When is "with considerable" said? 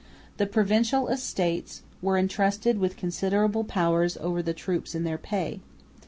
2.79-3.63